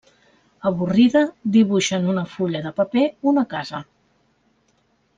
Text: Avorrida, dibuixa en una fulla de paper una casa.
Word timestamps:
Avorrida, 0.69 1.21
dibuixa 1.57 1.99
en 2.01 2.07
una 2.15 2.25
fulla 2.33 2.63
de 2.65 2.73
paper 2.81 3.07
una 3.35 3.47
casa. 3.55 3.87